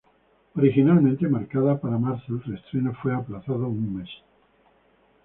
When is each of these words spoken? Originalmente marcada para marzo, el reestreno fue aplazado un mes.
Originalmente 0.55 1.27
marcada 1.27 1.79
para 1.79 1.99
marzo, 1.99 2.33
el 2.33 2.41
reestreno 2.41 2.91
fue 3.03 3.13
aplazado 3.13 3.67
un 3.67 3.97
mes. 3.97 4.09